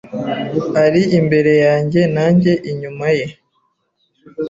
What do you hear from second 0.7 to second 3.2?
Ari imbere yanjye nanjye inyuma